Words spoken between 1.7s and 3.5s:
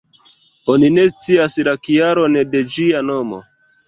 kialon de ĝia nomo.